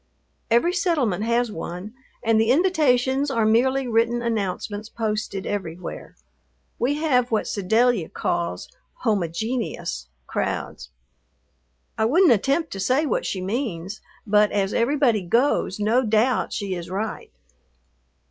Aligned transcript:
Every 0.49 0.73
settlement 0.73 1.23
has 1.25 1.51
one 1.51 1.93
and 2.23 2.41
the 2.41 2.49
invitations 2.49 3.29
are 3.29 3.45
merely 3.45 3.87
written 3.87 4.23
announcements 4.23 4.89
posted 4.89 5.45
everywhere. 5.45 6.15
We 6.79 6.95
have 6.95 7.29
what 7.29 7.45
Sedalia 7.45 8.09
calls 8.09 8.67
"homogenous" 9.03 10.07
crowds. 10.25 10.89
I 11.99 12.05
wouldn't 12.05 12.31
attempt 12.31 12.71
to 12.71 12.79
say 12.79 13.05
what 13.05 13.27
she 13.27 13.41
means, 13.41 14.01
but 14.25 14.51
as 14.51 14.73
everybody 14.73 15.21
goes 15.21 15.79
no 15.79 16.03
doubt 16.03 16.51
she 16.51 16.73
is 16.73 16.89
right. 16.89 17.29